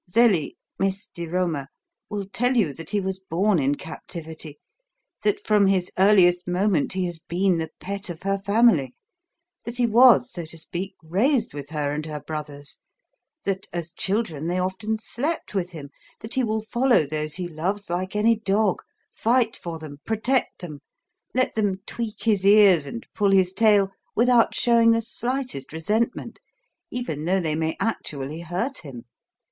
Zelie 0.09 0.57
Miss 0.79 1.09
di 1.09 1.27
Roma 1.27 1.67
will 2.09 2.25
tell 2.27 2.55
you 2.57 2.73
that 2.73 2.89
he 2.89 2.99
was 2.99 3.19
born 3.19 3.59
in 3.59 3.75
captivity; 3.75 4.57
that 5.21 5.45
from 5.45 5.67
his 5.67 5.91
earliest 5.95 6.47
moment 6.47 6.93
he 6.93 7.05
has 7.05 7.19
been 7.19 7.59
the 7.59 7.69
pet 7.79 8.09
of 8.09 8.23
her 8.23 8.39
family; 8.39 8.95
that 9.63 9.77
he 9.77 9.85
was, 9.85 10.31
so 10.31 10.43
to 10.45 10.57
speak, 10.57 10.95
raised 11.03 11.53
with 11.53 11.69
her 11.69 11.91
and 11.93 12.07
her 12.07 12.19
brothers; 12.19 12.79
that, 13.43 13.67
as 13.71 13.93
children, 13.93 14.47
they 14.47 14.57
often 14.57 14.97
slept 14.97 15.53
with 15.53 15.69
him; 15.69 15.91
that 16.21 16.33
he 16.33 16.43
will 16.43 16.63
follow 16.63 17.05
those 17.05 17.35
he 17.35 17.47
loves 17.47 17.87
like 17.87 18.15
any 18.15 18.35
dog, 18.35 18.81
fight 19.13 19.55
for 19.55 19.77
them, 19.77 19.99
protect 20.03 20.61
them, 20.61 20.79
let 21.35 21.53
them 21.53 21.77
tweak 21.85 22.23
his 22.23 22.43
ears 22.43 22.87
and 22.87 23.05
pull 23.13 23.29
his 23.29 23.53
tail 23.53 23.91
without 24.15 24.55
showing 24.55 24.93
the 24.93 25.01
slightest 25.03 25.71
resentment, 25.71 26.39
even 26.89 27.25
though 27.25 27.39
they 27.39 27.53
may 27.53 27.77
actually 27.79 28.39
hurt 28.41 28.79
him. 28.79 29.05